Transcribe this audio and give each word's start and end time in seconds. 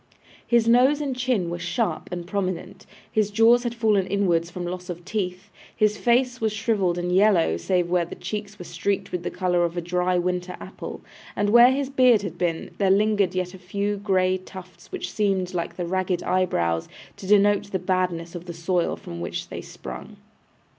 His 0.47 0.67
nose 0.67 0.99
and 0.99 1.15
chin 1.15 1.51
were 1.51 1.59
sharp 1.59 2.09
and 2.11 2.25
prominent, 2.25 2.87
his 3.11 3.29
jaws 3.29 3.61
had 3.61 3.75
fallen 3.75 4.07
inwards 4.07 4.49
from 4.49 4.65
loss 4.65 4.89
of 4.89 5.05
teeth, 5.05 5.51
his 5.75 5.95
face 5.95 6.41
was 6.41 6.51
shrivelled 6.51 6.97
and 6.97 7.11
yellow, 7.13 7.55
save 7.55 7.87
where 7.87 8.03
the 8.03 8.15
cheeks 8.15 8.57
were 8.57 8.65
streaked 8.65 9.11
with 9.11 9.21
the 9.21 9.29
colour 9.29 9.63
of 9.63 9.77
a 9.77 9.79
dry 9.81 10.17
winter 10.17 10.57
apple; 10.59 11.01
and 11.35 11.51
where 11.51 11.71
his 11.71 11.91
beard 11.91 12.23
had 12.23 12.39
been, 12.39 12.71
there 12.79 12.89
lingered 12.89 13.35
yet 13.35 13.53
a 13.53 13.59
few 13.59 13.97
grey 13.97 14.39
tufts 14.39 14.91
which 14.91 15.11
seemed, 15.11 15.53
like 15.53 15.75
the 15.75 15.85
ragged 15.85 16.23
eyebrows, 16.23 16.89
to 17.17 17.27
denote 17.27 17.65
the 17.71 17.77
badness 17.77 18.33
of 18.33 18.45
the 18.45 18.53
soil 18.55 18.95
from 18.95 19.21
which 19.21 19.49
they 19.49 19.61
sprung. 19.61 20.17